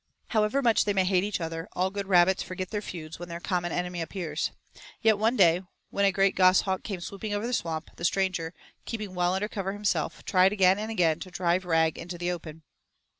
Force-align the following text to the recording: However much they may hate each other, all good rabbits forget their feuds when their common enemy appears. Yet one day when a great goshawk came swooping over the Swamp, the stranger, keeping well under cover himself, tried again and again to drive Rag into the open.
However 0.29 0.63
much 0.63 0.85
they 0.85 0.93
may 0.93 1.05
hate 1.05 1.23
each 1.23 1.39
other, 1.39 1.67
all 1.73 1.91
good 1.91 2.07
rabbits 2.07 2.41
forget 2.41 2.71
their 2.71 2.81
feuds 2.81 3.19
when 3.19 3.29
their 3.29 3.39
common 3.39 3.71
enemy 3.71 4.01
appears. 4.01 4.49
Yet 5.03 5.19
one 5.19 5.35
day 5.37 5.61
when 5.91 6.05
a 6.05 6.11
great 6.11 6.35
goshawk 6.35 6.81
came 6.81 7.01
swooping 7.01 7.35
over 7.35 7.45
the 7.45 7.53
Swamp, 7.53 7.91
the 7.97 8.03
stranger, 8.03 8.55
keeping 8.85 9.13
well 9.13 9.35
under 9.35 9.47
cover 9.47 9.73
himself, 9.73 10.25
tried 10.25 10.53
again 10.53 10.79
and 10.79 10.89
again 10.89 11.19
to 11.19 11.29
drive 11.29 11.65
Rag 11.65 11.99
into 11.99 12.17
the 12.17 12.31
open. 12.31 12.63